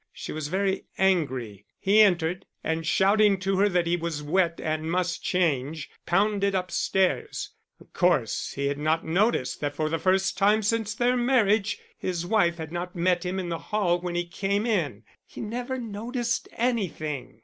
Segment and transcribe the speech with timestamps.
[0.11, 1.63] She was very angry.
[1.79, 7.51] He entered, and shouting to her that he was wet and must change, pounded upstairs.
[7.79, 12.25] Of course he had not noticed that for the first time since their marriage his
[12.25, 16.49] wife had not met him in the hall when he came in he never noticed
[16.53, 17.39] anything.